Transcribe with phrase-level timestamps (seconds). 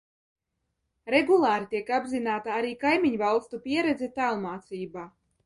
[1.13, 5.07] Regulāri tiek apzināta arī kaimiņvalstu pieredze tālmācībā.